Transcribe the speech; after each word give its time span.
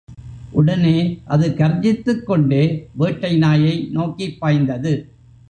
உடனே, 0.51 1.21
அது 1.25 1.49
கர்ஜித்துக் 1.49 2.25
கொண்டே 2.25 2.89
வேட்டை 2.93 3.37
நாயை 3.37 3.87
நோக்கிப் 3.91 4.39
பாய்ந்தது. 4.39 5.11